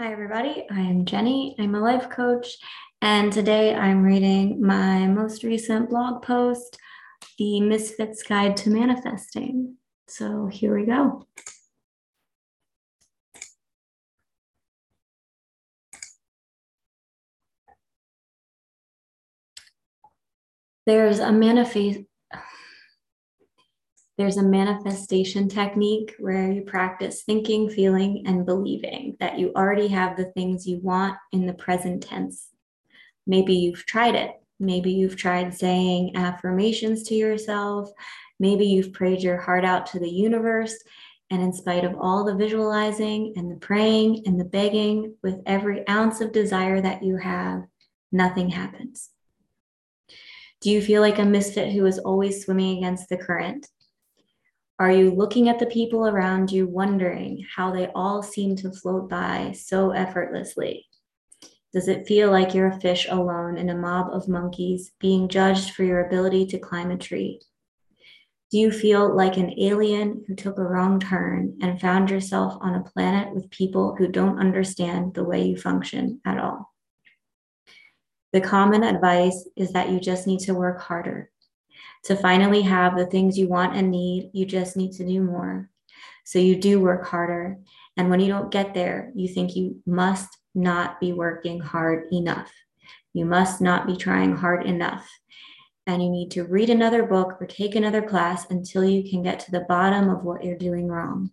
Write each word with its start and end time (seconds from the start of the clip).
Hi, 0.00 0.12
everybody. 0.12 0.64
I 0.70 0.80
am 0.80 1.04
Jenny. 1.04 1.54
I'm 1.58 1.74
a 1.74 1.78
life 1.78 2.08
coach, 2.08 2.56
and 3.02 3.30
today 3.30 3.74
I'm 3.74 4.02
reading 4.02 4.58
my 4.58 5.06
most 5.06 5.42
recent 5.42 5.90
blog 5.90 6.22
post, 6.22 6.78
The 7.36 7.60
Misfits 7.60 8.22
Guide 8.22 8.56
to 8.56 8.70
Manifesting. 8.70 9.76
So 10.08 10.46
here 10.46 10.74
we 10.74 10.86
go. 10.86 11.26
There's 20.86 21.18
a 21.18 21.30
manifest 21.30 21.98
there's 24.20 24.36
a 24.36 24.42
manifestation 24.42 25.48
technique 25.48 26.14
where 26.18 26.52
you 26.52 26.60
practice 26.60 27.22
thinking, 27.22 27.70
feeling, 27.70 28.22
and 28.26 28.44
believing 28.44 29.16
that 29.18 29.38
you 29.38 29.50
already 29.56 29.88
have 29.88 30.14
the 30.14 30.30
things 30.32 30.66
you 30.66 30.78
want 30.82 31.16
in 31.32 31.46
the 31.46 31.54
present 31.54 32.02
tense. 32.02 32.48
Maybe 33.26 33.54
you've 33.54 33.86
tried 33.86 34.14
it. 34.14 34.32
Maybe 34.58 34.92
you've 34.92 35.16
tried 35.16 35.54
saying 35.54 36.16
affirmations 36.16 37.04
to 37.04 37.14
yourself. 37.14 37.90
Maybe 38.38 38.66
you've 38.66 38.92
prayed 38.92 39.22
your 39.22 39.38
heart 39.38 39.64
out 39.64 39.86
to 39.86 39.98
the 39.98 40.10
universe. 40.10 40.76
And 41.30 41.40
in 41.40 41.54
spite 41.54 41.86
of 41.86 41.96
all 41.98 42.24
the 42.24 42.34
visualizing 42.34 43.32
and 43.36 43.50
the 43.50 43.56
praying 43.56 44.24
and 44.26 44.38
the 44.38 44.44
begging, 44.44 45.14
with 45.22 45.40
every 45.46 45.88
ounce 45.88 46.20
of 46.20 46.32
desire 46.32 46.78
that 46.82 47.02
you 47.02 47.16
have, 47.16 47.62
nothing 48.12 48.50
happens. 48.50 49.08
Do 50.60 50.68
you 50.68 50.82
feel 50.82 51.00
like 51.00 51.18
a 51.18 51.24
misfit 51.24 51.72
who 51.72 51.86
is 51.86 51.98
always 51.98 52.44
swimming 52.44 52.76
against 52.76 53.08
the 53.08 53.16
current? 53.16 53.66
Are 54.80 54.90
you 54.90 55.10
looking 55.10 55.50
at 55.50 55.58
the 55.58 55.66
people 55.66 56.08
around 56.08 56.50
you, 56.50 56.66
wondering 56.66 57.44
how 57.54 57.70
they 57.70 57.88
all 57.88 58.22
seem 58.22 58.56
to 58.56 58.72
float 58.72 59.10
by 59.10 59.52
so 59.52 59.90
effortlessly? 59.90 60.86
Does 61.74 61.86
it 61.86 62.06
feel 62.06 62.30
like 62.30 62.54
you're 62.54 62.68
a 62.68 62.80
fish 62.80 63.06
alone 63.10 63.58
in 63.58 63.68
a 63.68 63.76
mob 63.76 64.06
of 64.10 64.26
monkeys 64.26 64.92
being 64.98 65.28
judged 65.28 65.72
for 65.72 65.84
your 65.84 66.06
ability 66.06 66.46
to 66.46 66.58
climb 66.58 66.90
a 66.90 66.96
tree? 66.96 67.42
Do 68.50 68.56
you 68.56 68.72
feel 68.72 69.14
like 69.14 69.36
an 69.36 69.52
alien 69.60 70.24
who 70.26 70.34
took 70.34 70.56
a 70.56 70.64
wrong 70.64 70.98
turn 70.98 71.58
and 71.60 71.78
found 71.78 72.08
yourself 72.08 72.56
on 72.62 72.76
a 72.76 72.82
planet 72.82 73.34
with 73.34 73.50
people 73.50 73.94
who 73.94 74.08
don't 74.08 74.38
understand 74.38 75.12
the 75.12 75.24
way 75.24 75.42
you 75.42 75.58
function 75.58 76.22
at 76.24 76.38
all? 76.38 76.72
The 78.32 78.40
common 78.40 78.82
advice 78.82 79.46
is 79.56 79.74
that 79.74 79.90
you 79.90 80.00
just 80.00 80.26
need 80.26 80.40
to 80.40 80.54
work 80.54 80.80
harder, 80.80 81.29
to 82.04 82.16
finally 82.16 82.62
have 82.62 82.96
the 82.96 83.06
things 83.06 83.38
you 83.38 83.48
want 83.48 83.76
and 83.76 83.90
need, 83.90 84.30
you 84.32 84.46
just 84.46 84.76
need 84.76 84.92
to 84.92 85.06
do 85.06 85.20
more. 85.20 85.70
So 86.24 86.38
you 86.38 86.56
do 86.56 86.80
work 86.80 87.06
harder. 87.06 87.58
And 87.96 88.08
when 88.08 88.20
you 88.20 88.28
don't 88.28 88.50
get 88.50 88.72
there, 88.72 89.12
you 89.14 89.28
think 89.28 89.54
you 89.54 89.82
must 89.86 90.28
not 90.54 91.00
be 91.00 91.12
working 91.12 91.60
hard 91.60 92.12
enough. 92.12 92.50
You 93.12 93.24
must 93.24 93.60
not 93.60 93.86
be 93.86 93.96
trying 93.96 94.36
hard 94.36 94.64
enough. 94.64 95.08
And 95.86 96.02
you 96.02 96.08
need 96.08 96.30
to 96.32 96.44
read 96.44 96.70
another 96.70 97.04
book 97.04 97.36
or 97.40 97.46
take 97.46 97.74
another 97.74 98.02
class 98.02 98.48
until 98.50 98.84
you 98.84 99.08
can 99.08 99.22
get 99.22 99.40
to 99.40 99.50
the 99.50 99.66
bottom 99.68 100.08
of 100.08 100.24
what 100.24 100.44
you're 100.44 100.56
doing 100.56 100.86
wrong. 100.86 101.30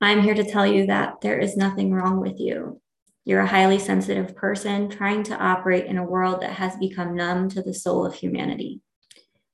I'm 0.00 0.22
here 0.22 0.34
to 0.34 0.50
tell 0.50 0.66
you 0.66 0.86
that 0.86 1.20
there 1.20 1.38
is 1.38 1.56
nothing 1.56 1.92
wrong 1.92 2.20
with 2.20 2.40
you. 2.40 2.80
You're 3.26 3.40
a 3.40 3.46
highly 3.46 3.78
sensitive 3.78 4.34
person 4.34 4.88
trying 4.88 5.24
to 5.24 5.36
operate 5.36 5.84
in 5.84 5.98
a 5.98 6.04
world 6.04 6.40
that 6.40 6.54
has 6.54 6.74
become 6.76 7.14
numb 7.14 7.50
to 7.50 7.60
the 7.60 7.74
soul 7.74 8.06
of 8.06 8.14
humanity. 8.14 8.80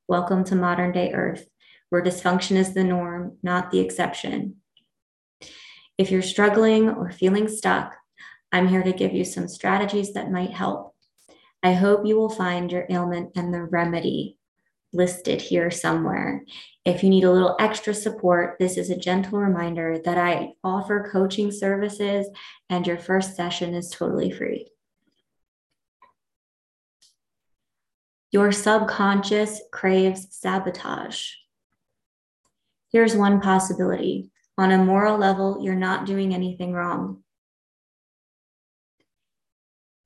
Welcome 0.06 0.45
to 0.45 0.55
modern 0.55 0.92
day 0.92 1.12
Earth, 1.12 1.45
where 1.91 2.00
dysfunction 2.00 2.56
is 2.56 2.75
the 2.75 2.84
norm, 2.84 3.39
not 3.42 3.73
the 3.73 3.81
exception. 3.81 4.58
If 5.98 6.12
you're 6.12 6.23
struggling 6.23 6.89
or 6.89 7.11
feeling 7.11 7.48
stuck, 7.48 7.97
I'm 8.53 8.69
here 8.69 8.84
to 8.84 8.92
give 8.92 9.12
you 9.12 9.25
some 9.25 9.48
strategies 9.48 10.12
that 10.12 10.30
might 10.30 10.51
help. 10.51 10.95
I 11.61 11.73
hope 11.73 12.07
you 12.07 12.17
will 12.17 12.30
find 12.30 12.70
your 12.70 12.86
ailment 12.89 13.33
and 13.35 13.52
the 13.52 13.64
remedy 13.64 14.36
listed 14.96 15.40
here 15.40 15.70
somewhere. 15.70 16.42
If 16.84 17.02
you 17.02 17.11
need 17.11 17.24
a 17.24 17.33
little 17.33 17.57
extra 17.58 17.95
support, 17.95 18.57
this 18.58 18.77
is 18.77 18.90
a 18.90 18.96
gentle 18.96 19.39
reminder 19.39 19.98
that 20.05 20.18
I 20.18 20.52
offer 20.64 21.08
coaching 21.12 21.51
services 21.51 22.29
and 22.68 22.86
your 22.86 22.98
first 22.98 23.36
session 23.36 23.74
is 23.74 23.90
totally 23.90 24.30
free. 24.30 24.70
Your 28.33 28.52
subconscious 28.52 29.62
craves 29.73 30.29
sabotage. 30.30 31.30
Here's 32.92 33.17
one 33.17 33.40
possibility. 33.40 34.30
On 34.58 34.73
a 34.73 34.78
moral 34.84 35.17
level, 35.17 35.61
you're 35.63 35.74
not 35.74 36.07
doing 36.07 36.34
anything 36.34 36.73
wrong. 36.73 37.23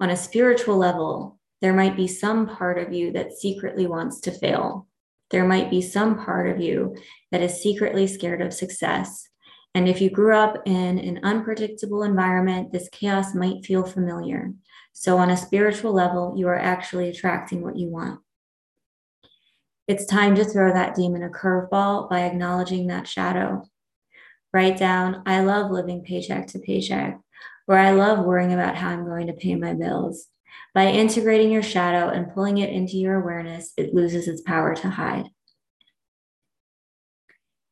On 0.00 0.10
a 0.10 0.16
spiritual 0.16 0.76
level, 0.76 1.39
there 1.60 1.74
might 1.74 1.96
be 1.96 2.06
some 2.06 2.46
part 2.46 2.78
of 2.78 2.92
you 2.92 3.12
that 3.12 3.32
secretly 3.32 3.86
wants 3.86 4.20
to 4.20 4.30
fail 4.30 4.86
there 5.30 5.46
might 5.46 5.70
be 5.70 5.80
some 5.80 6.24
part 6.24 6.48
of 6.48 6.60
you 6.60 6.96
that 7.30 7.40
is 7.40 7.62
secretly 7.62 8.06
scared 8.06 8.42
of 8.42 8.52
success. 8.52 9.28
And 9.74 9.88
if 9.88 10.00
you 10.00 10.10
grew 10.10 10.36
up 10.36 10.56
in 10.66 10.98
an 10.98 11.20
unpredictable 11.22 12.02
environment, 12.02 12.72
this 12.72 12.88
chaos 12.90 13.34
might 13.34 13.64
feel 13.64 13.84
familiar. 13.84 14.52
So, 14.92 15.18
on 15.18 15.30
a 15.30 15.36
spiritual 15.36 15.92
level, 15.92 16.34
you 16.36 16.48
are 16.48 16.58
actually 16.58 17.08
attracting 17.08 17.62
what 17.62 17.76
you 17.76 17.88
want. 17.88 18.20
It's 19.86 20.04
time 20.04 20.34
to 20.34 20.44
throw 20.44 20.72
that 20.72 20.96
demon 20.96 21.22
a 21.22 21.28
curveball 21.28 22.10
by 22.10 22.22
acknowledging 22.22 22.88
that 22.88 23.06
shadow. 23.06 23.64
Write 24.52 24.78
down, 24.78 25.22
I 25.26 25.40
love 25.42 25.70
living 25.70 26.02
paycheck 26.02 26.48
to 26.48 26.58
paycheck, 26.58 27.20
or 27.68 27.78
I 27.78 27.92
love 27.92 28.24
worrying 28.24 28.52
about 28.52 28.74
how 28.74 28.88
I'm 28.88 29.04
going 29.04 29.28
to 29.28 29.32
pay 29.32 29.54
my 29.54 29.74
bills. 29.74 30.26
By 30.74 30.86
integrating 30.86 31.50
your 31.50 31.62
shadow 31.62 32.08
and 32.08 32.32
pulling 32.32 32.58
it 32.58 32.70
into 32.70 32.96
your 32.96 33.20
awareness, 33.20 33.72
it 33.76 33.94
loses 33.94 34.28
its 34.28 34.42
power 34.42 34.74
to 34.76 34.90
hide. 34.90 35.26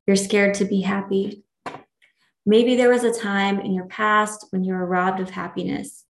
You're 0.07 0.17
scared 0.17 0.55
to 0.55 0.65
be 0.65 0.81
happy. 0.81 1.45
Maybe 2.47 2.77
there 2.77 2.91
was 2.91 3.05
a 3.05 3.13
time 3.13 3.61
in 3.61 3.73
your 3.73 3.87
past 3.87 4.47
when 4.51 4.65
you 4.65 4.73
were 4.73 4.87
robbed 4.87 5.21
of 5.21 5.31
happiness. 5.31 6.05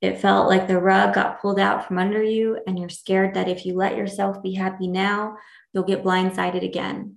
It 0.00 0.18
felt 0.18 0.48
like 0.48 0.66
the 0.66 0.80
rug 0.80 1.14
got 1.14 1.40
pulled 1.40 1.58
out 1.58 1.86
from 1.86 1.98
under 1.98 2.22
you, 2.22 2.58
and 2.66 2.78
you're 2.78 2.88
scared 2.88 3.34
that 3.34 3.48
if 3.48 3.64
you 3.64 3.74
let 3.74 3.96
yourself 3.96 4.42
be 4.42 4.54
happy 4.54 4.86
now, 4.86 5.36
you'll 5.72 5.84
get 5.84 6.02
blindsided 6.02 6.64
again. 6.64 7.16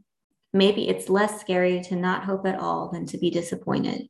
Maybe 0.53 0.87
it's 0.87 1.09
less 1.09 1.39
scary 1.41 1.81
to 1.83 1.95
not 1.95 2.23
hope 2.23 2.45
at 2.45 2.59
all 2.59 2.89
than 2.91 3.05
to 3.07 3.17
be 3.17 3.29
disappointed. 3.29 4.07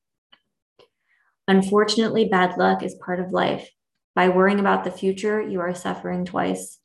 Unfortunately, 1.47 2.25
bad 2.25 2.57
luck 2.57 2.83
is 2.83 2.95
part 2.95 3.19
of 3.19 3.31
life, 3.31 3.69
by 4.17 4.29
worrying 4.29 4.59
about 4.59 4.83
the 4.83 4.89
future, 4.89 5.39
you 5.39 5.59
are 5.59 5.75
suffering 5.75 6.25
twice. 6.25 6.79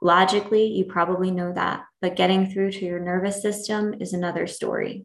Logically, 0.00 0.68
you 0.68 0.86
probably 0.86 1.30
know 1.30 1.52
that, 1.52 1.84
but 2.00 2.16
getting 2.16 2.46
through 2.46 2.72
to 2.72 2.84
your 2.86 2.98
nervous 2.98 3.42
system 3.42 3.96
is 4.00 4.14
another 4.14 4.46
story. 4.46 5.04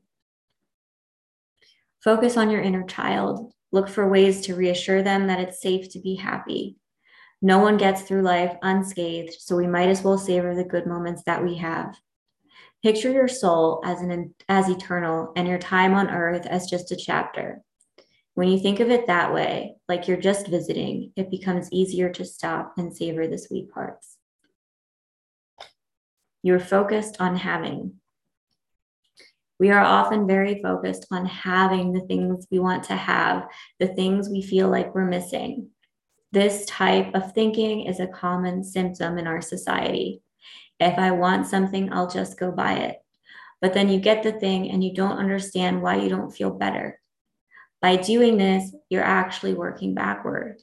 Focus 2.01 2.37
on 2.37 2.49
your 2.49 2.61
inner 2.61 2.83
child. 2.83 3.51
Look 3.73 3.89
for 3.89 4.07
ways 4.07 4.45
to 4.45 4.55
reassure 4.55 5.03
them 5.03 5.27
that 5.27 5.41
it's 5.41 5.61
safe 5.61 5.91
to 5.91 5.99
be 5.99 6.15
happy. 6.15 6.77
No 7.41 7.59
one 7.59 7.75
gets 7.75 8.03
through 8.03 8.21
life 8.21 8.55
unscathed, 8.61 9.35
so 9.37 9.57
we 9.57 9.67
might 9.67 9.89
as 9.89 10.03
well 10.03 10.17
savor 10.17 10.55
the 10.55 10.63
good 10.63 10.87
moments 10.87 11.23
that 11.25 11.43
we 11.43 11.57
have. 11.57 11.99
Picture 12.81 13.11
your 13.11 13.27
soul 13.27 13.81
as 13.83 13.99
an 13.99 14.33
as 14.47 14.69
eternal 14.69 15.33
and 15.35 15.49
your 15.49 15.59
time 15.59 15.95
on 15.95 16.09
earth 16.09 16.45
as 16.45 16.69
just 16.69 16.93
a 16.93 16.95
chapter. 16.95 17.61
When 18.35 18.47
you 18.47 18.59
think 18.59 18.79
of 18.79 18.89
it 18.89 19.07
that 19.07 19.33
way, 19.33 19.75
like 19.87 20.07
you're 20.07 20.17
just 20.17 20.47
visiting, 20.47 21.11
it 21.15 21.29
becomes 21.29 21.71
easier 21.71 22.09
to 22.13 22.25
stop 22.25 22.73
and 22.77 22.95
savor 22.95 23.27
the 23.27 23.37
sweet 23.37 23.71
parts. 23.71 24.17
You're 26.41 26.59
focused 26.59 27.17
on 27.19 27.35
having. 27.35 27.93
We 29.59 29.69
are 29.69 29.83
often 29.83 30.27
very 30.27 30.61
focused 30.63 31.05
on 31.11 31.27
having 31.27 31.93
the 31.93 32.01
things 32.01 32.47
we 32.49 32.57
want 32.57 32.83
to 32.85 32.95
have, 32.95 33.47
the 33.79 33.87
things 33.87 34.29
we 34.29 34.41
feel 34.41 34.67
like 34.67 34.95
we're 34.95 35.05
missing. 35.05 35.69
This 36.31 36.65
type 36.65 37.13
of 37.13 37.33
thinking 37.33 37.85
is 37.85 37.99
a 37.99 38.07
common 38.07 38.63
symptom 38.63 39.19
in 39.19 39.27
our 39.27 39.41
society. 39.41 40.23
If 40.79 40.97
I 40.97 41.11
want 41.11 41.45
something, 41.45 41.93
I'll 41.93 42.09
just 42.09 42.39
go 42.39 42.51
buy 42.51 42.73
it. 42.73 42.97
But 43.61 43.75
then 43.75 43.89
you 43.89 43.99
get 43.99 44.23
the 44.23 44.33
thing 44.33 44.71
and 44.71 44.83
you 44.83 44.93
don't 44.95 45.19
understand 45.19 45.83
why 45.83 45.97
you 45.97 46.09
don't 46.09 46.31
feel 46.31 46.49
better. 46.49 46.99
By 47.83 47.97
doing 47.97 48.37
this, 48.37 48.73
you're 48.87 49.03
actually 49.03 49.55
working 49.55 49.93
backward. 49.93 50.61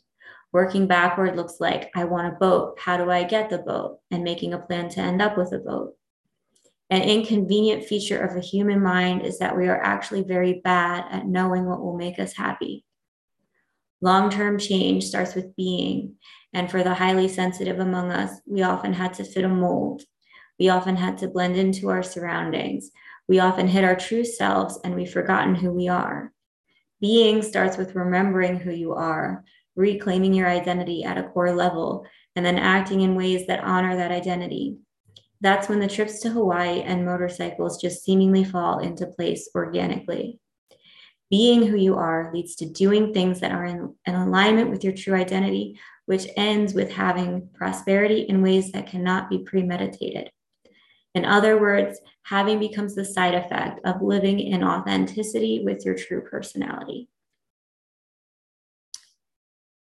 Working 0.53 0.87
backward 0.87 1.37
looks 1.37 1.61
like 1.61 1.91
I 1.95 2.05
want 2.05 2.33
a 2.33 2.39
boat. 2.39 2.79
How 2.81 2.97
do 2.97 3.11
I 3.11 3.25
get 3.25 3.51
the 3.51 3.59
boat? 3.59 3.99
And 4.11 4.25
making 4.25 4.55
a 4.55 4.59
plan 4.59 4.89
to 4.89 5.01
end 5.01 5.21
up 5.21 5.37
with 5.37 5.53
a 5.53 5.59
boat. 5.59 5.93
An 6.89 7.03
inconvenient 7.03 7.85
feature 7.85 8.19
of 8.25 8.33
the 8.33 8.41
human 8.41 8.83
mind 8.83 9.21
is 9.27 9.39
that 9.39 9.55
we 9.55 9.69
are 9.69 9.83
actually 9.83 10.23
very 10.23 10.63
bad 10.65 11.05
at 11.11 11.27
knowing 11.27 11.67
what 11.67 11.83
will 11.83 11.99
make 11.99 12.19
us 12.19 12.35
happy. 12.35 12.87
Long 14.01 14.31
term 14.31 14.59
change 14.59 15.05
starts 15.05 15.35
with 15.35 15.55
being, 15.57 16.15
and 16.55 16.71
for 16.71 16.83
the 16.83 16.95
highly 16.95 17.29
sensitive 17.29 17.81
among 17.81 18.11
us, 18.13 18.41
we 18.47 18.63
often 18.63 18.95
had 18.95 19.13
to 19.15 19.25
fit 19.25 19.45
a 19.45 19.49
mold. 19.49 20.01
We 20.59 20.71
often 20.71 20.97
had 20.97 21.19
to 21.19 21.29
blend 21.29 21.59
into 21.59 21.91
our 21.91 22.03
surroundings. 22.03 22.91
We 23.29 23.41
often 23.41 23.69
hid 23.69 23.85
our 23.85 23.95
true 23.95 24.25
selves 24.25 24.81
and 24.85 24.95
we've 24.95 25.13
forgotten 25.13 25.55
who 25.55 25.71
we 25.71 25.89
are. 25.89 26.33
Being 27.01 27.43
starts 27.43 27.77
with 27.77 27.95
remembering 27.95 28.59
who 28.59 28.73
you 28.73 28.93
are, 28.93 29.45
reclaiming 29.77 30.35
your 30.35 30.49
identity 30.49 31.05
at 31.05 31.19
a 31.19 31.23
core 31.23 31.53
level, 31.53 32.07
and 32.37 32.45
then 32.45 32.59
acting 32.59 33.01
in 33.01 33.15
ways 33.15 33.47
that 33.47 33.65
honor 33.65 33.97
that 33.97 34.11
identity. 34.11 34.77
That's 35.41 35.69
when 35.69 35.81
the 35.81 35.89
trips 35.89 36.21
to 36.21 36.31
Hawaii 36.31 36.83
and 36.83 37.07
motorcycles 37.07 37.81
just 37.81 38.05
seemingly 38.05 38.45
fall 38.45 38.81
into 38.81 39.07
place 39.07 39.49
organically. 39.55 40.39
Being 41.31 41.67
who 41.67 41.77
you 41.77 41.97
are 41.97 42.31
leads 42.35 42.57
to 42.57 42.69
doing 42.69 43.15
things 43.15 43.41
that 43.41 43.53
are 43.53 43.65
in, 43.65 43.95
in 44.05 44.15
alignment 44.15 44.69
with 44.69 44.85
your 44.85 44.93
true 44.93 45.15
identity, 45.15 45.79
which 46.07 46.27
ends 46.37 46.75
with 46.75 46.91
having 46.91 47.49
prosperity 47.55 48.23
in 48.23 48.43
ways 48.43 48.73
that 48.73 48.89
cannot 48.89 49.31
be 49.31 49.39
premeditated. 49.39 50.31
In 51.15 51.25
other 51.25 51.61
words, 51.61 52.01
having 52.23 52.59
becomes 52.59 52.95
the 52.95 53.05
side 53.05 53.35
effect 53.35 53.81
of 53.85 54.03
living 54.03 54.39
in 54.39 54.63
authenticity 54.63 55.63
with 55.65 55.85
your 55.85 55.97
true 55.97 56.21
personality. 56.21 57.09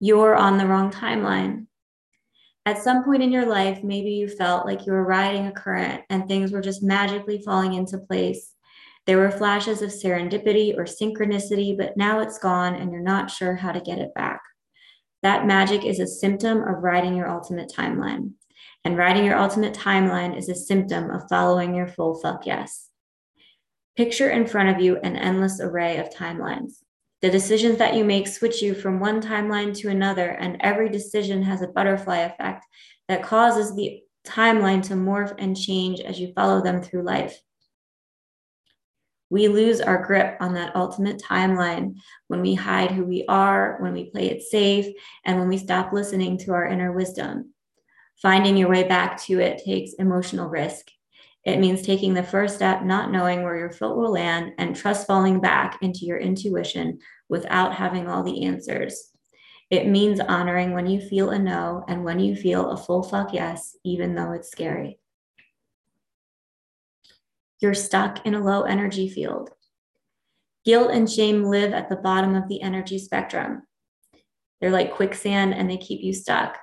You're 0.00 0.34
on 0.34 0.58
the 0.58 0.66
wrong 0.66 0.90
timeline. 0.90 1.66
At 2.66 2.82
some 2.82 3.04
point 3.04 3.22
in 3.22 3.30
your 3.30 3.46
life, 3.46 3.82
maybe 3.82 4.10
you 4.10 4.28
felt 4.28 4.66
like 4.66 4.86
you 4.86 4.92
were 4.92 5.04
riding 5.04 5.46
a 5.46 5.52
current 5.52 6.02
and 6.10 6.26
things 6.26 6.52
were 6.52 6.60
just 6.60 6.82
magically 6.82 7.40
falling 7.44 7.74
into 7.74 7.98
place. 7.98 8.52
There 9.06 9.18
were 9.18 9.30
flashes 9.30 9.82
of 9.82 9.90
serendipity 9.90 10.76
or 10.76 10.84
synchronicity, 10.84 11.76
but 11.76 11.96
now 11.96 12.20
it's 12.20 12.38
gone 12.38 12.74
and 12.74 12.92
you're 12.92 13.00
not 13.00 13.30
sure 13.30 13.56
how 13.56 13.72
to 13.72 13.80
get 13.80 13.98
it 13.98 14.14
back. 14.14 14.40
That 15.22 15.46
magic 15.46 15.84
is 15.84 16.00
a 16.00 16.06
symptom 16.06 16.62
of 16.62 16.82
riding 16.82 17.16
your 17.16 17.28
ultimate 17.28 17.72
timeline. 17.72 18.32
And 18.84 18.96
writing 18.96 19.24
your 19.24 19.38
ultimate 19.38 19.74
timeline 19.74 20.36
is 20.36 20.48
a 20.48 20.54
symptom 20.54 21.10
of 21.10 21.28
following 21.28 21.74
your 21.74 21.86
full 21.86 22.20
fuck 22.20 22.46
yes. 22.46 22.88
Picture 23.96 24.30
in 24.30 24.46
front 24.46 24.70
of 24.70 24.80
you 24.80 24.96
an 24.96 25.16
endless 25.16 25.60
array 25.60 25.98
of 25.98 26.10
timelines. 26.10 26.82
The 27.20 27.30
decisions 27.30 27.78
that 27.78 27.94
you 27.94 28.04
make 28.04 28.26
switch 28.26 28.60
you 28.60 28.74
from 28.74 28.98
one 28.98 29.22
timeline 29.22 29.76
to 29.78 29.88
another, 29.90 30.30
and 30.30 30.56
every 30.60 30.88
decision 30.88 31.42
has 31.44 31.62
a 31.62 31.68
butterfly 31.68 32.18
effect 32.18 32.64
that 33.08 33.22
causes 33.22 33.76
the 33.76 34.02
timeline 34.26 34.82
to 34.84 34.94
morph 34.94 35.34
and 35.38 35.56
change 35.56 36.00
as 36.00 36.18
you 36.18 36.32
follow 36.34 36.60
them 36.62 36.82
through 36.82 37.02
life. 37.02 37.40
We 39.30 39.48
lose 39.48 39.80
our 39.80 40.04
grip 40.04 40.36
on 40.40 40.54
that 40.54 40.74
ultimate 40.74 41.22
timeline 41.22 41.94
when 42.26 42.42
we 42.42 42.54
hide 42.54 42.90
who 42.90 43.04
we 43.04 43.24
are, 43.28 43.78
when 43.80 43.92
we 43.92 44.10
play 44.10 44.28
it 44.28 44.42
safe, 44.42 44.92
and 45.24 45.38
when 45.38 45.48
we 45.48 45.58
stop 45.58 45.92
listening 45.92 46.38
to 46.38 46.52
our 46.52 46.66
inner 46.66 46.92
wisdom. 46.92 47.54
Finding 48.22 48.56
your 48.56 48.68
way 48.68 48.84
back 48.84 49.20
to 49.24 49.40
it 49.40 49.62
takes 49.64 49.94
emotional 49.94 50.48
risk. 50.48 50.86
It 51.44 51.58
means 51.58 51.82
taking 51.82 52.14
the 52.14 52.22
first 52.22 52.54
step, 52.54 52.84
not 52.84 53.10
knowing 53.10 53.42
where 53.42 53.56
your 53.56 53.72
foot 53.72 53.96
will 53.96 54.12
land, 54.12 54.52
and 54.58 54.76
trust 54.76 55.08
falling 55.08 55.40
back 55.40 55.78
into 55.82 56.06
your 56.06 56.18
intuition 56.18 57.00
without 57.28 57.74
having 57.74 58.08
all 58.08 58.22
the 58.22 58.44
answers. 58.44 59.10
It 59.70 59.88
means 59.88 60.20
honoring 60.20 60.72
when 60.72 60.86
you 60.86 61.00
feel 61.00 61.30
a 61.30 61.38
no 61.38 61.84
and 61.88 62.04
when 62.04 62.20
you 62.20 62.36
feel 62.36 62.70
a 62.70 62.76
full 62.76 63.02
fuck 63.02 63.32
yes, 63.32 63.76
even 63.84 64.14
though 64.14 64.32
it's 64.32 64.52
scary. 64.52 65.00
You're 67.58 67.74
stuck 67.74 68.24
in 68.24 68.34
a 68.34 68.44
low 68.44 68.62
energy 68.62 69.08
field. 69.08 69.50
Guilt 70.64 70.92
and 70.92 71.10
shame 71.10 71.42
live 71.44 71.72
at 71.72 71.88
the 71.88 71.96
bottom 71.96 72.36
of 72.36 72.48
the 72.48 72.62
energy 72.62 72.98
spectrum. 72.98 73.62
They're 74.60 74.70
like 74.70 74.94
quicksand 74.94 75.54
and 75.54 75.68
they 75.68 75.76
keep 75.76 76.02
you 76.02 76.12
stuck. 76.12 76.58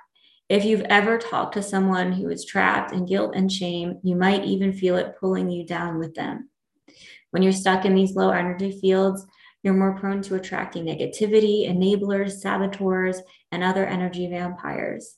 If 0.50 0.66
you've 0.66 0.82
ever 0.90 1.20
talked 1.20 1.54
to 1.54 1.62
someone 1.62 2.12
who 2.12 2.28
is 2.30 2.44
trapped 2.44 2.92
in 2.92 3.06
guilt 3.06 3.34
and 3.36 3.52
shame, 3.52 4.00
you 4.04 4.16
might 4.16 4.46
even 4.46 4.74
feel 4.74 4.96
it 4.96 5.14
pulling 5.20 5.52
you 5.52 5.64
down 5.64 6.00
with 6.00 6.16
them. 6.16 6.50
When 7.30 7.44
you're 7.44 7.52
stuck 7.52 7.86
in 7.86 7.94
these 7.94 8.16
low 8.16 8.32
energy 8.32 8.80
fields, 8.82 9.24
you're 9.62 9.76
more 9.76 9.96
prone 9.96 10.24
to 10.24 10.36
attracting 10.36 10.86
negativity, 10.86 11.70
enablers, 11.70 12.40
saboteurs, 12.40 13.22
and 13.52 13.64
other 13.64 13.86
energy 13.86 14.28
vampires. 14.28 15.18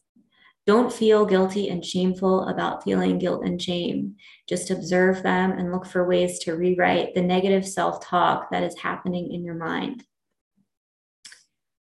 Don't 0.68 0.92
feel 0.92 1.25
guilty 1.25 1.69
and 1.69 1.84
shameful 1.84 2.50
about 2.50 2.84
feeling 2.84 3.18
guilt 3.18 3.45
and 3.45 3.62
shame. 3.62 4.16
Just 4.50 4.69
observe 4.69 5.24
them 5.24 5.54
and 5.54 5.72
look 5.72 5.86
for 5.86 6.06
ways 6.06 6.39
to 6.39 6.57
rewrite 6.57 7.16
the 7.16 7.22
negative 7.22 7.66
self 7.66 8.06
talk 8.06 8.51
that 8.51 8.63
is 8.63 8.77
happening 8.77 9.31
in 9.31 9.45
your 9.45 9.56
mind. 9.56 10.04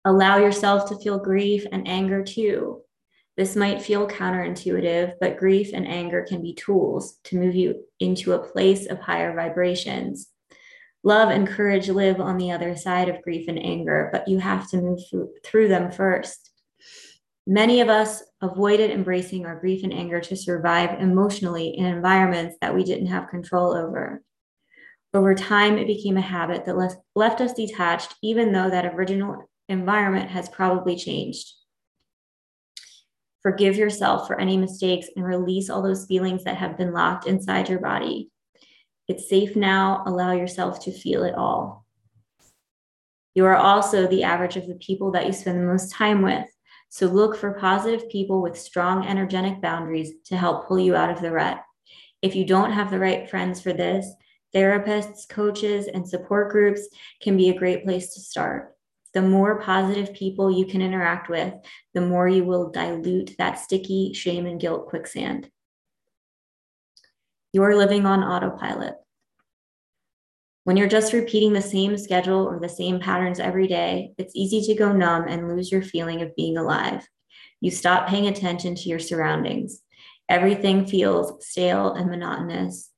Allow 0.05 0.37
yourself 0.37 0.87
to 0.89 0.97
feel 0.97 1.19
grief 1.19 1.65
and 1.71 1.87
anger 1.89 2.23
too. 2.23 2.82
This 3.35 3.55
might 3.55 3.81
feel 3.81 4.07
counterintuitive, 4.07 5.13
but 5.19 5.37
grief 5.37 5.71
and 5.73 5.87
anger 5.87 6.23
can 6.27 6.41
be 6.41 6.53
tools 6.53 7.17
to 7.25 7.39
move 7.39 7.55
you 7.55 7.83
into 7.99 8.33
a 8.33 8.47
place 8.51 8.85
of 8.85 8.99
higher 8.99 9.35
vibrations. 9.35 10.29
Love 11.03 11.29
and 11.29 11.47
courage 11.47 11.89
live 11.89 12.21
on 12.21 12.37
the 12.37 12.51
other 12.51 12.75
side 12.75 13.09
of 13.09 13.21
grief 13.23 13.47
and 13.47 13.59
anger, 13.59 14.09
but 14.13 14.27
you 14.27 14.37
have 14.39 14.69
to 14.69 14.77
move 14.77 14.99
through 15.43 15.67
them 15.67 15.91
first. 15.91 16.51
Many 17.45 17.81
of 17.81 17.89
us 17.89 18.23
avoided 18.41 18.91
embracing 18.91 19.45
our 19.45 19.59
grief 19.59 19.83
and 19.83 19.93
anger 19.93 20.21
to 20.21 20.35
survive 20.35 21.01
emotionally 21.01 21.75
in 21.77 21.85
environments 21.85 22.55
that 22.61 22.73
we 22.73 22.83
didn't 22.85 23.07
have 23.07 23.29
control 23.29 23.75
over. 23.75 24.21
Over 25.13 25.35
time, 25.35 25.77
it 25.77 25.87
became 25.87 26.17
a 26.17 26.21
habit 26.21 26.65
that 26.65 26.77
left, 27.15 27.41
us 27.41 27.53
detached, 27.53 28.15
even 28.23 28.51
though 28.51 28.69
that 28.69 28.95
original 28.95 29.49
environment 29.67 30.29
has 30.29 30.47
probably 30.49 30.95
changed. 30.95 31.51
Forgive 33.43 33.75
yourself 33.75 34.25
for 34.25 34.39
any 34.39 34.55
mistakes 34.55 35.07
and 35.15 35.25
release 35.25 35.69
all 35.69 35.81
those 35.81 36.05
feelings 36.05 36.45
that 36.45 36.55
have 36.55 36.77
been 36.77 36.93
locked 36.93 37.27
inside 37.27 37.67
your 37.67 37.81
body. 37.81 38.31
It's 39.09 39.29
safe 39.29 39.57
now. 39.57 40.01
Allow 40.05 40.31
yourself 40.31 40.85
to 40.85 40.91
feel 40.91 41.23
it 41.23 41.35
all. 41.35 41.85
You 43.35 43.45
are 43.45 43.57
also 43.57 44.07
the 44.07 44.23
average 44.23 44.55
of 44.55 44.67
the 44.67 44.75
people 44.75 45.11
that 45.11 45.25
you 45.25 45.33
spend 45.33 45.59
the 45.59 45.67
most 45.67 45.91
time 45.91 46.21
with. 46.21 46.47
So 46.87 47.07
look 47.07 47.35
for 47.35 47.59
positive 47.59 48.09
people 48.09 48.41
with 48.41 48.57
strong 48.57 49.05
energetic 49.05 49.61
boundaries 49.61 50.13
to 50.25 50.37
help 50.37 50.67
pull 50.67 50.79
you 50.79 50.95
out 50.95 51.09
of 51.09 51.21
the 51.21 51.31
rut. 51.31 51.59
If 52.21 52.35
you 52.35 52.45
don't 52.45 52.71
have 52.71 52.91
the 52.91 52.99
right 52.99 53.29
friends 53.29 53.59
for 53.59 53.73
this, 53.73 54.07
therapists, 54.55 55.27
coaches, 55.27 55.87
and 55.87 56.07
support 56.07 56.51
groups 56.51 56.87
can 57.21 57.35
be 57.35 57.49
a 57.49 57.57
great 57.57 57.83
place 57.83 58.13
to 58.13 58.21
start 58.21 58.72
the 59.13 59.21
more 59.21 59.61
positive 59.61 60.13
people 60.13 60.51
you 60.51 60.65
can 60.65 60.81
interact 60.81 61.29
with, 61.29 61.53
the 61.93 62.01
more 62.01 62.27
you 62.27 62.43
will 62.43 62.71
dilute 62.71 63.35
that 63.37 63.59
sticky 63.59 64.13
shame 64.13 64.45
and 64.45 64.59
guilt 64.59 64.87
quicksand. 64.87 65.49
You're 67.51 67.75
living 67.75 68.05
on 68.05 68.23
autopilot. 68.23 68.95
When 70.63 70.77
you're 70.77 70.87
just 70.87 71.13
repeating 71.13 71.53
the 71.53 71.61
same 71.61 71.97
schedule 71.97 72.47
or 72.47 72.59
the 72.59 72.69
same 72.69 72.99
patterns 72.99 73.39
every 73.39 73.67
day, 73.67 74.13
it's 74.17 74.35
easy 74.35 74.61
to 74.67 74.79
go 74.79 74.93
numb 74.93 75.27
and 75.27 75.49
lose 75.49 75.71
your 75.71 75.81
feeling 75.81 76.21
of 76.21 76.35
being 76.35 76.57
alive. 76.57 77.05
You 77.59 77.69
stop 77.69 78.07
paying 78.07 78.27
attention 78.27 78.75
to 78.75 78.89
your 78.89 78.99
surroundings. 78.99 79.81
Everything 80.29 80.85
feels 80.85 81.45
stale 81.45 81.93
and 81.93 82.09
monotonous. 82.09 82.92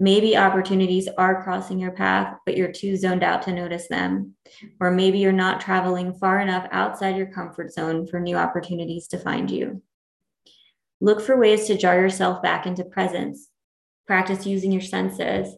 Maybe 0.00 0.36
opportunities 0.36 1.08
are 1.18 1.42
crossing 1.42 1.80
your 1.80 1.90
path, 1.90 2.36
but 2.46 2.56
you're 2.56 2.70
too 2.70 2.96
zoned 2.96 3.24
out 3.24 3.42
to 3.42 3.52
notice 3.52 3.88
them. 3.88 4.34
Or 4.78 4.92
maybe 4.92 5.18
you're 5.18 5.32
not 5.32 5.60
traveling 5.60 6.14
far 6.14 6.40
enough 6.40 6.68
outside 6.70 7.16
your 7.16 7.26
comfort 7.26 7.72
zone 7.72 8.06
for 8.06 8.20
new 8.20 8.36
opportunities 8.36 9.08
to 9.08 9.18
find 9.18 9.50
you. 9.50 9.82
Look 11.00 11.20
for 11.20 11.36
ways 11.36 11.66
to 11.66 11.76
jar 11.76 12.00
yourself 12.00 12.42
back 12.42 12.64
into 12.64 12.84
presence. 12.84 13.48
Practice 14.06 14.46
using 14.46 14.70
your 14.70 14.82
senses. 14.82 15.54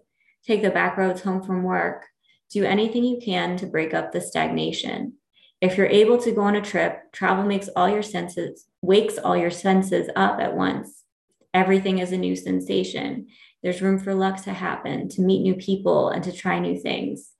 Take 0.47 0.63
the 0.63 0.71
back 0.71 0.97
roads 0.97 1.21
home 1.21 1.43
from 1.43 1.63
work. 1.63 2.07
Do 2.51 2.65
anything 2.65 3.05
you 3.05 3.21
can 3.23 3.57
to 3.59 3.67
break 3.67 3.93
up 3.93 4.11
the 4.11 4.21
stagnation. 4.21 5.15
If 5.61 5.77
you're 5.77 5.87
able 5.87 6.17
to 6.19 6.33
go 6.33 6.41
on 6.41 6.57
a 6.57 6.63
trip, 6.63 7.13
travel 7.13 7.45
makes 7.45 7.69
all 7.77 7.89
your 7.89 8.03
senses, 8.03 8.65
wakes 8.81 9.19
all 9.19 9.37
your 9.37 9.51
senses 9.51 10.09
up 10.17 10.41
at 10.41 10.57
once. 10.57 11.05
Everything 11.53 11.99
is 11.99 12.13
a 12.13 12.17
new 12.17 12.35
sensation. 12.35 13.29
There's 13.63 13.83
room 13.83 13.99
for 13.99 14.15
luck 14.15 14.43
to 14.45 14.53
happen, 14.53 15.09
to 15.11 15.23
meet 15.23 15.43
new 15.43 15.55
people, 15.55 16.09
and 16.09 16.25
to 16.25 16.33
try 16.33 16.59
new 16.59 16.79
things. 16.79 17.33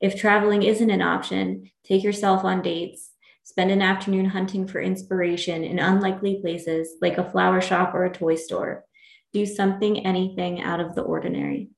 If 0.00 0.18
traveling 0.18 0.62
isn't 0.62 0.90
an 0.90 1.02
option, 1.02 1.70
take 1.84 2.02
yourself 2.02 2.44
on 2.44 2.62
dates. 2.62 3.12
Spend 3.42 3.70
an 3.70 3.82
afternoon 3.82 4.26
hunting 4.26 4.66
for 4.66 4.80
inspiration 4.80 5.64
in 5.64 5.78
unlikely 5.78 6.40
places 6.40 6.96
like 7.00 7.18
a 7.18 7.30
flower 7.30 7.60
shop 7.60 7.94
or 7.94 8.04
a 8.04 8.12
toy 8.12 8.36
store. 8.36 8.84
Do 9.32 9.44
something, 9.46 10.06
anything 10.06 10.62
out 10.62 10.80
of 10.80 10.94
the 10.94 11.02
ordinary. 11.02 11.70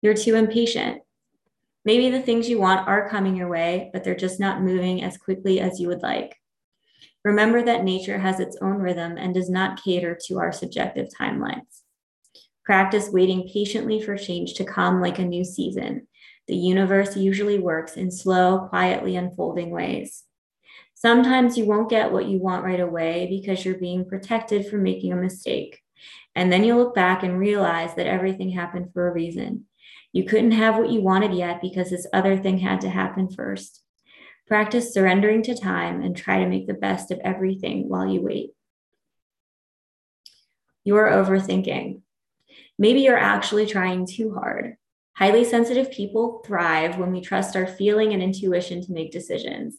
You're 0.00 0.14
too 0.14 0.34
impatient. 0.34 1.02
Maybe 1.84 2.10
the 2.10 2.22
things 2.22 2.48
you 2.48 2.60
want 2.60 2.86
are 2.86 3.08
coming 3.08 3.36
your 3.36 3.48
way, 3.48 3.90
but 3.92 4.04
they're 4.04 4.14
just 4.14 4.40
not 4.40 4.62
moving 4.62 5.02
as 5.02 5.16
quickly 5.16 5.60
as 5.60 5.80
you 5.80 5.88
would 5.88 6.02
like. 6.02 6.36
Remember 7.24 7.62
that 7.62 7.84
nature 7.84 8.18
has 8.18 8.40
its 8.40 8.56
own 8.60 8.78
rhythm 8.78 9.16
and 9.16 9.34
does 9.34 9.48
not 9.48 9.82
cater 9.82 10.18
to 10.26 10.38
our 10.38 10.52
subjective 10.52 11.08
timelines. 11.18 11.81
Practice 12.64 13.10
waiting 13.10 13.48
patiently 13.52 14.00
for 14.00 14.16
change 14.16 14.54
to 14.54 14.64
come 14.64 15.00
like 15.00 15.18
a 15.18 15.24
new 15.24 15.44
season. 15.44 16.06
The 16.48 16.56
universe 16.56 17.16
usually 17.16 17.58
works 17.58 17.96
in 17.96 18.10
slow, 18.10 18.66
quietly 18.68 19.16
unfolding 19.16 19.70
ways. 19.70 20.24
Sometimes 20.94 21.58
you 21.58 21.64
won't 21.64 21.90
get 21.90 22.12
what 22.12 22.26
you 22.26 22.38
want 22.38 22.64
right 22.64 22.78
away 22.78 23.26
because 23.28 23.64
you're 23.64 23.74
being 23.78 24.04
protected 24.04 24.68
from 24.68 24.84
making 24.84 25.12
a 25.12 25.16
mistake. 25.16 25.80
And 26.34 26.52
then 26.52 26.62
you'll 26.62 26.78
look 26.78 26.94
back 26.94 27.22
and 27.22 27.38
realize 27.38 27.94
that 27.96 28.06
everything 28.06 28.50
happened 28.50 28.92
for 28.92 29.08
a 29.08 29.12
reason. 29.12 29.66
You 30.12 30.24
couldn't 30.24 30.52
have 30.52 30.76
what 30.76 30.90
you 30.90 31.00
wanted 31.00 31.34
yet 31.34 31.60
because 31.60 31.90
this 31.90 32.06
other 32.12 32.36
thing 32.36 32.58
had 32.58 32.80
to 32.82 32.88
happen 32.88 33.30
first. 33.30 33.82
Practice 34.46 34.92
surrendering 34.92 35.42
to 35.44 35.56
time 35.56 36.02
and 36.02 36.16
try 36.16 36.38
to 36.38 36.48
make 36.48 36.66
the 36.66 36.74
best 36.74 37.10
of 37.10 37.18
everything 37.20 37.88
while 37.88 38.06
you 38.06 38.20
wait. 38.20 38.50
You're 40.84 41.08
overthinking. 41.08 42.02
Maybe 42.82 43.02
you're 43.02 43.16
actually 43.16 43.66
trying 43.66 44.06
too 44.06 44.34
hard. 44.34 44.74
Highly 45.16 45.44
sensitive 45.44 45.92
people 45.92 46.42
thrive 46.44 46.98
when 46.98 47.12
we 47.12 47.20
trust 47.20 47.54
our 47.54 47.68
feeling 47.68 48.12
and 48.12 48.20
intuition 48.20 48.84
to 48.84 48.92
make 48.92 49.12
decisions. 49.12 49.78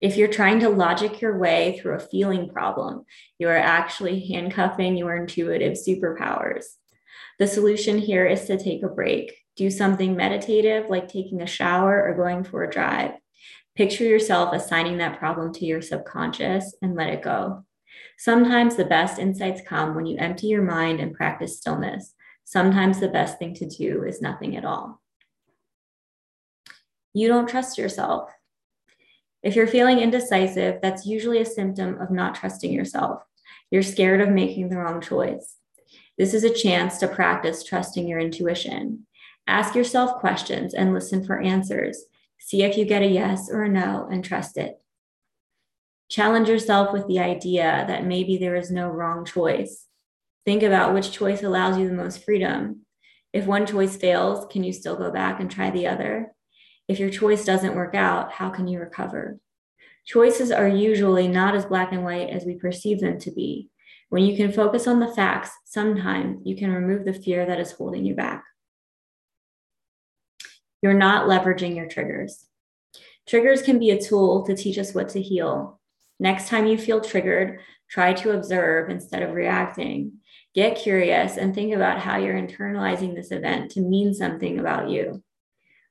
If 0.00 0.16
you're 0.16 0.26
trying 0.26 0.58
to 0.58 0.68
logic 0.68 1.20
your 1.20 1.38
way 1.38 1.78
through 1.78 1.94
a 1.94 2.00
feeling 2.00 2.48
problem, 2.48 3.04
you 3.38 3.48
are 3.48 3.56
actually 3.56 4.26
handcuffing 4.26 4.96
your 4.96 5.14
intuitive 5.14 5.74
superpowers. 5.74 6.64
The 7.38 7.46
solution 7.46 7.96
here 7.96 8.26
is 8.26 8.46
to 8.46 8.58
take 8.58 8.82
a 8.82 8.88
break. 8.88 9.32
Do 9.54 9.70
something 9.70 10.16
meditative 10.16 10.90
like 10.90 11.06
taking 11.06 11.42
a 11.42 11.46
shower 11.46 12.02
or 12.02 12.16
going 12.16 12.42
for 12.42 12.64
a 12.64 12.70
drive. 12.70 13.12
Picture 13.76 14.02
yourself 14.02 14.52
assigning 14.52 14.98
that 14.98 15.20
problem 15.20 15.52
to 15.52 15.64
your 15.64 15.80
subconscious 15.80 16.74
and 16.82 16.96
let 16.96 17.10
it 17.10 17.22
go. 17.22 17.64
Sometimes 18.18 18.74
the 18.74 18.84
best 18.84 19.20
insights 19.20 19.60
come 19.64 19.94
when 19.94 20.06
you 20.06 20.18
empty 20.18 20.48
your 20.48 20.62
mind 20.62 20.98
and 20.98 21.14
practice 21.14 21.58
stillness. 21.58 22.14
Sometimes 22.48 23.00
the 23.00 23.08
best 23.08 23.40
thing 23.40 23.54
to 23.54 23.66
do 23.66 24.04
is 24.04 24.22
nothing 24.22 24.56
at 24.56 24.64
all. 24.64 25.02
You 27.12 27.26
don't 27.26 27.48
trust 27.48 27.76
yourself. 27.76 28.30
If 29.42 29.56
you're 29.56 29.66
feeling 29.66 29.98
indecisive, 29.98 30.78
that's 30.80 31.04
usually 31.04 31.40
a 31.40 31.44
symptom 31.44 32.00
of 32.00 32.12
not 32.12 32.36
trusting 32.36 32.72
yourself. 32.72 33.24
You're 33.72 33.82
scared 33.82 34.20
of 34.20 34.28
making 34.28 34.68
the 34.68 34.76
wrong 34.76 35.00
choice. 35.00 35.56
This 36.18 36.34
is 36.34 36.44
a 36.44 36.54
chance 36.54 36.98
to 36.98 37.08
practice 37.08 37.64
trusting 37.64 38.06
your 38.06 38.20
intuition. 38.20 39.08
Ask 39.48 39.74
yourself 39.74 40.20
questions 40.20 40.72
and 40.72 40.94
listen 40.94 41.24
for 41.24 41.40
answers. 41.40 42.04
See 42.38 42.62
if 42.62 42.76
you 42.76 42.84
get 42.84 43.02
a 43.02 43.06
yes 43.06 43.50
or 43.50 43.64
a 43.64 43.68
no 43.68 44.08
and 44.08 44.24
trust 44.24 44.56
it. 44.56 44.80
Challenge 46.08 46.48
yourself 46.48 46.92
with 46.92 47.08
the 47.08 47.18
idea 47.18 47.84
that 47.88 48.06
maybe 48.06 48.36
there 48.38 48.54
is 48.54 48.70
no 48.70 48.88
wrong 48.88 49.24
choice. 49.24 49.85
Think 50.46 50.62
about 50.62 50.94
which 50.94 51.10
choice 51.10 51.42
allows 51.42 51.76
you 51.76 51.88
the 51.88 51.94
most 51.94 52.24
freedom. 52.24 52.86
If 53.32 53.46
one 53.46 53.66
choice 53.66 53.96
fails, 53.96 54.46
can 54.50 54.62
you 54.62 54.72
still 54.72 54.96
go 54.96 55.10
back 55.10 55.40
and 55.40 55.50
try 55.50 55.70
the 55.70 55.88
other? 55.88 56.32
If 56.88 57.00
your 57.00 57.10
choice 57.10 57.44
doesn't 57.44 57.74
work 57.74 57.96
out, 57.96 58.30
how 58.30 58.50
can 58.50 58.68
you 58.68 58.78
recover? 58.78 59.38
Choices 60.06 60.52
are 60.52 60.68
usually 60.68 61.26
not 61.26 61.56
as 61.56 61.66
black 61.66 61.90
and 61.90 62.04
white 62.04 62.30
as 62.30 62.44
we 62.44 62.54
perceive 62.54 63.00
them 63.00 63.18
to 63.18 63.32
be. 63.32 63.70
When 64.08 64.24
you 64.24 64.36
can 64.36 64.52
focus 64.52 64.86
on 64.86 65.00
the 65.00 65.12
facts, 65.12 65.50
sometimes 65.64 66.42
you 66.44 66.56
can 66.56 66.70
remove 66.70 67.04
the 67.04 67.12
fear 67.12 67.44
that 67.44 67.58
is 67.58 67.72
holding 67.72 68.04
you 68.04 68.14
back. 68.14 68.44
You're 70.80 70.94
not 70.94 71.26
leveraging 71.28 71.74
your 71.74 71.88
triggers. 71.88 72.46
Triggers 73.26 73.62
can 73.62 73.80
be 73.80 73.90
a 73.90 74.00
tool 74.00 74.46
to 74.46 74.54
teach 74.54 74.78
us 74.78 74.94
what 74.94 75.08
to 75.10 75.20
heal. 75.20 75.80
Next 76.18 76.48
time 76.48 76.66
you 76.66 76.78
feel 76.78 77.00
triggered, 77.00 77.60
try 77.88 78.12
to 78.14 78.32
observe 78.32 78.90
instead 78.90 79.22
of 79.22 79.34
reacting. 79.34 80.12
Get 80.54 80.78
curious 80.78 81.36
and 81.36 81.54
think 81.54 81.74
about 81.74 81.98
how 81.98 82.16
you're 82.16 82.40
internalizing 82.40 83.14
this 83.14 83.30
event 83.30 83.72
to 83.72 83.80
mean 83.80 84.14
something 84.14 84.58
about 84.58 84.88
you. 84.88 85.22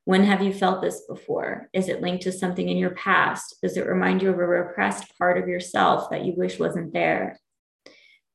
When 0.06 0.24
have 0.24 0.42
you 0.42 0.54
felt 0.54 0.82
this 0.82 1.02
before? 1.08 1.70
Is 1.74 1.90
it 1.90 2.02
linked 2.02 2.24
to 2.24 2.32
something 2.32 2.70
in 2.70 2.78
your 2.78 2.92
past? 2.92 3.56
Does 3.62 3.78
it 3.78 3.88
remind 3.88 4.22
you 4.22 4.30
of 4.30 4.38
a 4.38 4.46
repressed 4.46 5.18
part 5.18 5.38
of 5.38 5.48
yourself 5.48 6.10
that 6.10 6.26
you 6.26 6.34
wish 6.36 6.60
wasn't 6.60 6.94
there? 6.94 7.40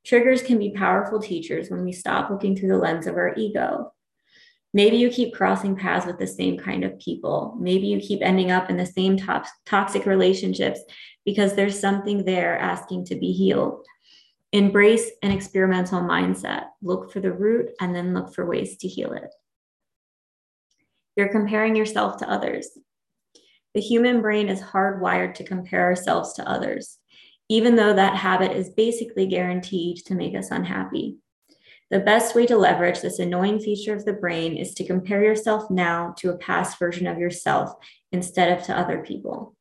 Triggers 0.05 0.43
can 0.43 0.59
be 0.59 0.73
powerful 0.73 1.21
teachers 1.21 1.71
when 1.71 1.85
we 1.85 1.93
stop 1.93 2.31
looking 2.31 2.57
through 2.57 2.71
the 2.71 2.79
lens 2.79 3.07
of 3.07 3.17
our 3.17 3.35
ego. 3.37 3.93
Maybe 4.73 4.99
you 4.99 5.11
keep 5.11 5.35
crossing 5.35 5.75
paths 5.75 6.07
with 6.07 6.19
the 6.19 6.27
same 6.27 6.57
kind 6.57 6.85
of 6.85 6.99
people. 7.01 7.57
Maybe 7.59 7.89
you 7.89 7.99
keep 7.99 8.23
ending 8.23 8.53
up 8.53 8.71
in 8.71 8.77
the 8.77 8.87
same 8.87 9.17
top, 9.17 9.47
toxic 9.67 10.07
relationships 10.07 10.81
because 11.25 11.55
there's 11.55 11.79
something 11.79 12.25
there 12.25 12.57
asking 12.59 13.07
to 13.07 13.17
be 13.17 13.33
healed. 13.33 13.85
Embrace 14.53 15.11
an 15.23 15.33
experimental 15.33 16.01
mindset. 16.01 16.67
Look 16.83 17.13
for 17.13 17.21
the 17.21 17.33
root 17.33 17.71
and 17.81 17.95
then 17.95 18.15
look 18.15 18.35
for 18.35 18.47
ways 18.47 18.77
to 18.79 18.89
heal 18.89 19.13
it. 19.13 19.35
You're 21.17 21.29
comparing 21.29 21.75
yourself 21.75 22.19
to 22.19 22.31
others. 22.31 22.69
The 23.75 23.81
human 23.81 24.21
brain 24.21 24.49
is 24.49 24.61
hardwired 24.61 25.35
to 25.35 25.45
compare 25.45 25.85
ourselves 25.85 26.33
to 26.35 26.49
others, 26.49 26.99
even 27.49 27.77
though 27.77 27.95
that 27.95 28.17
habit 28.17 28.53
is 28.53 28.71
basically 28.71 29.27
guaranteed 29.27 29.99
to 30.07 30.15
make 30.15 30.37
us 30.37 30.51
unhappy. 30.51 31.19
The 31.91 32.01
best 32.01 32.35
way 32.35 32.47
to 32.47 32.57
leverage 32.57 33.01
this 33.01 33.19
annoying 33.19 33.59
feature 33.59 33.95
of 33.95 34.05
the 34.05 34.13
brain 34.13 34.57
is 34.57 34.75
to 34.75 34.87
compare 34.87 35.25
yourself 35.25 35.71
now 35.71 36.15
to 36.19 36.31
a 36.31 36.39
past 36.39 36.79
version 36.79 37.07
of 37.07 37.19
yourself 37.19 37.73
instead 38.13 38.57
of 38.57 38.65
to 38.67 38.79
other 38.79 39.03
people. 39.05 39.57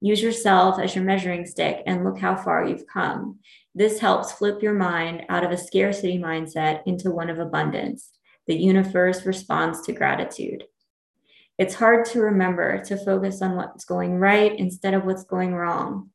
Use 0.00 0.22
yourself 0.22 0.78
as 0.80 0.94
your 0.94 1.04
measuring 1.04 1.46
stick 1.46 1.82
and 1.86 2.04
look 2.04 2.18
how 2.18 2.36
far 2.36 2.66
you've 2.66 2.86
come. 2.86 3.38
This 3.74 4.00
helps 4.00 4.32
flip 4.32 4.62
your 4.62 4.74
mind 4.74 5.24
out 5.28 5.44
of 5.44 5.50
a 5.50 5.56
scarcity 5.56 6.18
mindset 6.18 6.82
into 6.86 7.10
one 7.10 7.30
of 7.30 7.38
abundance 7.38 8.10
the 8.48 8.56
universe 8.56 9.26
responds 9.26 9.82
to 9.82 9.92
gratitude. 9.92 10.64
It's 11.58 11.74
hard 11.74 12.06
to 12.06 12.22
remember 12.22 12.82
to 12.86 12.96
focus 12.96 13.42
on 13.42 13.56
what's 13.56 13.84
going 13.84 14.18
right 14.18 14.58
instead 14.58 14.94
of 14.94 15.04
what's 15.04 15.24
going 15.24 15.54
wrong. 15.54 16.10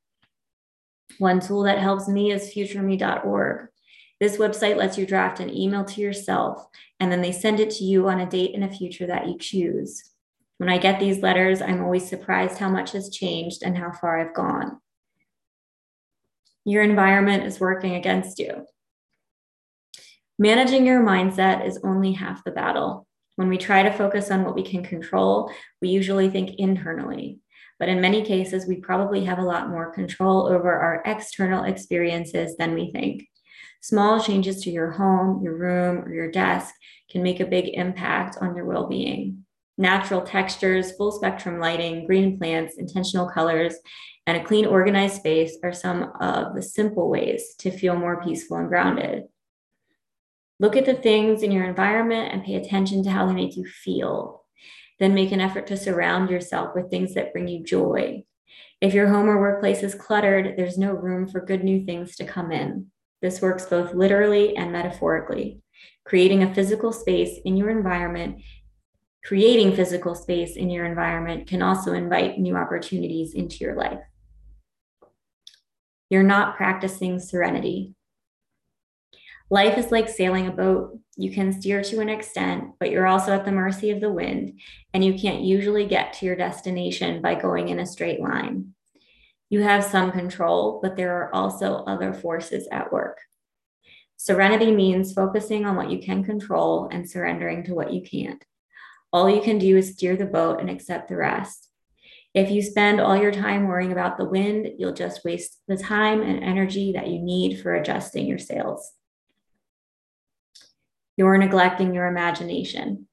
One 1.20 1.40
tool 1.40 1.64
that 1.64 1.78
helps 1.78 2.08
me 2.08 2.32
is 2.32 2.52
futureme.org. 2.54 3.68
This 4.24 4.38
website 4.38 4.78
lets 4.78 4.98
you 4.98 5.06
draft 5.06 5.42
an 5.42 5.54
email 5.54 5.84
to 5.84 6.00
yourself, 6.00 6.66
and 7.02 7.12
then 7.12 7.22
they 7.22 7.34
send 7.34 7.60
it 7.60 7.70
to 7.72 7.84
you 7.84 8.08
on 8.08 8.22
a 8.22 8.26
date 8.26 8.56
in 8.56 8.64
a 8.64 8.72
future 8.72 9.06
that 9.06 9.28
you 9.28 9.38
choose. 9.38 10.02
When 10.60 10.70
I 10.70 10.78
get 10.78 10.98
these 10.98 11.22
letters, 11.22 11.62
I'm 11.62 11.84
always 11.84 12.08
surprised 12.08 12.58
how 12.58 12.70
much 12.70 12.94
has 12.94 13.10
changed 13.10 13.64
and 13.64 13.78
how 13.78 13.92
far 13.92 14.18
I've 14.18 14.34
gone. 14.34 14.80
Your 16.64 16.84
environment 16.84 17.44
is 17.44 17.60
working 17.60 17.96
against 17.96 18.40
you. 18.40 18.66
Managing 20.40 20.86
your 20.86 21.04
mindset 21.04 21.68
is 21.68 21.82
only 21.84 22.14
half 22.14 22.46
the 22.46 22.52
battle. 22.52 23.06
When 23.36 23.50
we 23.50 23.58
try 23.58 23.84
to 23.84 23.92
focus 23.92 24.32
on 24.32 24.46
what 24.46 24.56
we 24.56 24.64
can 24.64 24.86
control, 24.86 25.52
we 25.82 25.90
usually 25.90 26.30
think 26.30 26.52
internally. 26.60 27.40
But 27.78 27.90
in 27.90 28.00
many 28.00 28.24
cases, 28.24 28.68
we 28.68 28.78
probably 28.78 29.26
have 29.26 29.40
a 29.40 29.44
lot 29.44 29.68
more 29.68 29.92
control 29.92 30.48
over 30.48 30.72
our 30.72 31.04
external 31.06 31.66
experiences 31.66 32.56
than 32.56 32.74
we 32.74 32.90
think. 32.94 33.28
Small 33.84 34.22
changes 34.22 34.62
to 34.62 34.72
your 34.72 34.92
home, 34.92 35.44
your 35.44 35.58
room, 35.58 36.06
or 36.06 36.14
your 36.14 36.32
desk 36.32 36.74
can 37.12 37.22
make 37.22 37.42
a 37.42 37.46
big 37.46 37.74
impact 37.74 38.38
on 38.40 38.56
your 38.56 38.64
well 38.64 38.88
being. 38.88 39.44
Natural 39.78 40.22
textures, 40.22 40.94
full 40.94 41.12
spectrum 41.12 41.60
lighting, 41.60 42.08
green 42.08 42.38
plants, 42.38 42.78
intentional 42.78 43.30
colors, 43.30 43.76
and 44.26 44.38
a 44.38 44.44
clean, 44.46 44.66
organized 44.66 45.16
space 45.16 45.58
are 45.66 45.74
some 45.74 46.14
of 46.22 46.56
the 46.56 46.62
simple 46.62 47.10
ways 47.10 47.56
to 47.56 47.78
feel 47.78 47.98
more 47.98 48.24
peaceful 48.24 48.56
and 48.56 48.70
grounded. 48.70 49.24
Look 50.62 50.78
at 50.78 50.86
the 50.86 50.94
things 50.94 51.44
in 51.44 51.52
your 51.52 51.66
environment 51.66 52.32
and 52.32 52.42
pay 52.42 52.56
attention 52.56 53.04
to 53.04 53.12
how 53.12 53.26
they 53.26 53.34
make 53.34 53.58
you 53.58 53.66
feel. 53.66 54.46
Then 54.98 55.14
make 55.14 55.34
an 55.34 55.42
effort 55.42 55.68
to 55.68 55.76
surround 55.76 56.30
yourself 56.30 56.74
with 56.74 56.90
things 56.90 57.16
that 57.16 57.34
bring 57.34 57.50
you 57.50 57.62
joy. 57.62 58.24
If 58.80 58.94
your 58.94 59.10
home 59.10 59.28
or 59.28 59.42
workplace 59.42 59.84
is 59.84 59.94
cluttered, 59.94 60.56
there's 60.56 60.78
no 60.78 60.94
room 60.94 61.28
for 61.28 61.46
good 61.46 61.66
new 61.66 61.84
things 61.84 62.16
to 62.16 62.24
come 62.24 62.54
in. 62.54 62.93
This 63.24 63.42
works 63.42 63.66
both 63.66 63.94
literally 63.94 64.58
and 64.58 64.74
metaphorically. 64.74 65.62
Creating 66.04 66.44
a 66.44 66.54
physical 66.54 66.92
space 66.92 67.40
in 67.46 67.56
your 67.56 67.70
environment, 67.70 68.42
creating 69.24 69.78
physical 69.78 70.14
space 70.14 70.58
in 70.58 70.70
your 70.70 70.84
environment 70.84 71.48
can 71.48 71.62
also 71.62 71.94
invite 71.94 72.38
new 72.38 72.58
opportunities 72.58 73.34
into 73.34 73.60
your 73.64 73.76
life. 73.76 74.02
You're 76.10 76.22
not 76.22 76.58
practicing 76.58 77.18
serenity. 77.18 77.96
Life 79.50 79.78
is 79.78 79.90
like 79.90 80.10
sailing 80.10 80.48
a 80.48 80.52
boat. 80.52 81.00
You 81.16 81.32
can 81.32 81.54
steer 81.54 81.82
to 81.82 82.02
an 82.02 82.10
extent, 82.10 82.72
but 82.78 82.92
you're 82.92 83.08
also 83.08 83.32
at 83.32 83.46
the 83.46 83.54
mercy 83.54 83.92
of 83.92 84.02
the 84.02 84.12
wind, 84.12 84.60
and 84.94 85.06
you 85.06 85.14
can't 85.18 85.44
usually 85.44 85.86
get 85.88 86.12
to 86.14 86.26
your 86.26 86.36
destination 86.36 87.22
by 87.22 87.36
going 87.36 87.70
in 87.70 87.80
a 87.80 87.86
straight 87.86 88.20
line. 88.20 88.74
You 89.54 89.62
have 89.62 89.84
some 89.84 90.12
control, 90.12 90.80
but 90.82 90.96
there 90.96 91.16
are 91.16 91.32
also 91.32 91.84
other 91.86 92.12
forces 92.12 92.68
at 92.72 92.92
work. 92.92 93.20
Serenity 94.18 94.72
means 94.72 95.14
focusing 95.14 95.64
on 95.64 95.76
what 95.76 95.92
you 95.92 96.00
can 96.00 96.24
control 96.24 96.90
and 96.92 97.08
surrendering 97.08 97.64
to 97.66 97.76
what 97.76 97.94
you 97.94 98.02
can't. 98.02 98.44
All 99.12 99.30
you 99.30 99.44
can 99.44 99.60
do 99.60 99.78
is 99.78 99.94
steer 99.94 100.18
the 100.18 100.26
boat 100.26 100.60
and 100.60 100.72
accept 100.72 101.08
the 101.08 101.18
rest. 101.18 101.70
If 102.34 102.50
you 102.50 102.64
spend 102.64 103.00
all 103.00 103.16
your 103.16 103.32
time 103.32 103.68
worrying 103.68 103.92
about 103.92 104.18
the 104.18 104.26
wind, 104.26 104.70
you'll 104.80 104.92
just 104.92 105.24
waste 105.24 105.62
the 105.68 105.78
time 105.78 106.24
and 106.24 106.44
energy 106.44 106.94
that 106.94 107.10
you 107.10 107.20
need 107.20 107.62
for 107.62 107.76
adjusting 107.76 108.26
your 108.26 108.40
sails. 108.40 108.92
You're 111.16 111.38
neglecting 111.38 111.94
your 111.94 112.08
imagination. 112.08 113.08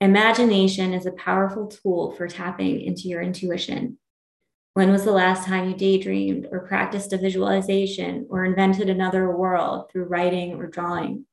Imagination 0.00 0.92
is 0.92 1.06
a 1.06 1.12
powerful 1.12 1.68
tool 1.68 2.10
for 2.10 2.26
tapping 2.26 2.80
into 2.80 3.02
your 3.02 3.22
intuition. 3.22 3.98
When 4.74 4.90
was 4.90 5.04
the 5.04 5.12
last 5.12 5.46
time 5.46 5.68
you 5.68 5.76
daydreamed 5.76 6.48
or 6.50 6.66
practiced 6.66 7.12
a 7.12 7.18
visualization 7.18 8.26
or 8.30 8.46
invented 8.46 8.88
another 8.88 9.30
world 9.30 9.90
through 9.90 10.04
writing 10.04 10.54
or 10.54 10.66
drawing? 10.66 11.26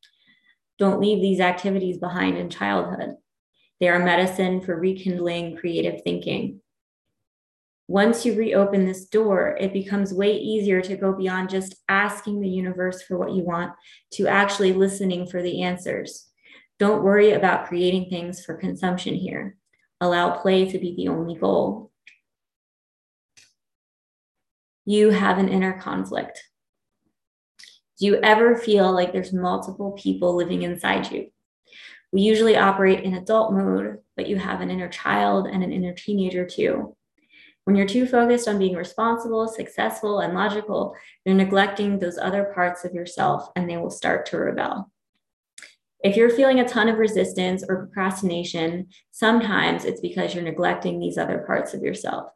Don't 0.78 1.00
leave 1.00 1.22
these 1.22 1.40
activities 1.40 1.98
behind 1.98 2.38
in 2.38 2.50
childhood. 2.50 3.16
They 3.80 3.88
are 3.88 4.00
medicine 4.00 4.60
for 4.60 4.78
rekindling 4.78 5.56
creative 5.56 6.02
thinking. 6.02 6.60
Once 7.88 8.26
you 8.26 8.36
reopen 8.36 8.86
this 8.86 9.06
door, 9.06 9.58
it 9.60 9.72
becomes 9.72 10.14
way 10.14 10.36
easier 10.38 10.82
to 10.82 10.98
go 10.98 11.14
beyond 11.14 11.50
just 11.50 11.76
asking 11.88 12.42
the 12.42 12.50
universe 12.50 13.02
for 13.02 13.18
what 13.18 13.32
you 13.32 13.44
want 13.44 13.72
to 14.12 14.28
actually 14.28 14.74
listening 14.74 15.26
for 15.26 15.42
the 15.42 15.64
answers. 15.64 16.30
Don't 16.78 17.04
worry 17.04 17.32
about 17.32 17.68
creating 17.68 18.10
things 18.10 18.44
for 18.44 18.54
consumption 18.54 19.16
here. 19.16 19.56
Allow 20.02 20.32
play 20.42 20.70
to 20.70 20.78
be 20.78 20.94
the 20.96 21.08
only 21.08 21.36
goal. 21.36 21.92
You 24.90 25.12
have 25.12 25.38
an 25.38 25.50
inner 25.50 25.80
conflict. 25.80 26.44
Do 28.00 28.08
you 28.08 28.20
ever 28.24 28.56
feel 28.56 28.92
like 28.92 29.14
there's 29.14 29.32
multiple 29.32 29.92
people 29.92 30.36
living 30.36 30.64
inside 30.64 31.12
you? 31.12 31.30
We 32.12 32.22
usually 32.22 32.58
operate 32.58 33.04
in 33.04 33.14
adult 33.14 33.54
mode, 33.54 34.00
but 34.18 34.26
you 34.26 34.38
have 34.38 34.62
an 34.62 34.72
inner 34.72 34.90
child 34.90 35.46
and 35.46 35.64
an 35.64 35.72
inner 35.72 35.94
teenager 35.94 36.44
too. 36.44 36.96
When 37.66 37.76
you're 37.76 37.86
too 37.86 38.08
focused 38.08 38.48
on 38.48 38.58
being 38.58 38.76
responsible, 38.76 39.48
successful, 39.48 40.22
and 40.22 40.34
logical, 40.34 40.96
you're 41.24 41.36
neglecting 41.36 42.00
those 42.00 42.18
other 42.18 42.46
parts 42.56 42.84
of 42.84 42.96
yourself 42.96 43.48
and 43.56 43.70
they 43.70 43.78
will 43.78 43.92
start 43.92 44.26
to 44.26 44.40
rebel. 44.40 44.92
If 46.04 46.16
you're 46.16 46.32
feeling 46.32 46.62
a 46.62 46.68
ton 46.68 46.90
of 46.90 46.98
resistance 46.98 47.64
or 47.70 47.86
procrastination, 47.86 48.88
sometimes 49.12 49.86
it's 49.86 50.02
because 50.02 50.34
you're 50.34 50.44
neglecting 50.44 51.00
these 51.00 51.20
other 51.20 51.44
parts 51.46 51.76
of 51.76 51.84
yourself. 51.84 52.32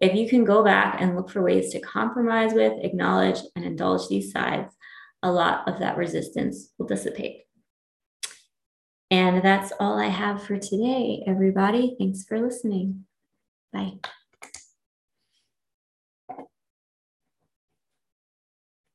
If 0.00 0.14
you 0.14 0.28
can 0.28 0.44
go 0.44 0.64
back 0.64 1.00
and 1.00 1.14
look 1.14 1.30
for 1.30 1.42
ways 1.42 1.72
to 1.72 1.80
compromise 1.80 2.54
with, 2.54 2.72
acknowledge, 2.82 3.38
and 3.54 3.64
indulge 3.64 4.08
these 4.08 4.32
sides, 4.32 4.74
a 5.22 5.30
lot 5.30 5.68
of 5.68 5.78
that 5.80 5.96
resistance 5.96 6.72
will 6.78 6.86
dissipate. 6.86 7.44
And 9.10 9.42
that's 9.44 9.72
all 9.78 9.98
I 9.98 10.06
have 10.06 10.42
for 10.42 10.56
today, 10.56 11.22
everybody. 11.26 11.96
Thanks 11.98 12.24
for 12.24 12.40
listening. 12.40 13.04
Bye. 13.72 13.98